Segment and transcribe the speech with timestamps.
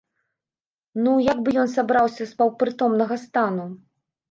[1.07, 3.71] Ну, як бы ён сабраўся з паўпрытомнага стану.